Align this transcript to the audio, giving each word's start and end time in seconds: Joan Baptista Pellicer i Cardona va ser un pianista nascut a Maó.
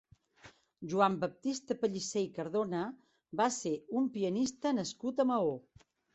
Joan 0.93 1.17
Baptista 1.23 1.77
Pellicer 1.81 2.23
i 2.29 2.31
Cardona 2.39 2.81
va 3.43 3.49
ser 3.59 3.75
un 4.01 4.09
pianista 4.19 4.75
nascut 4.81 5.25
a 5.27 5.29
Maó. 5.37 5.55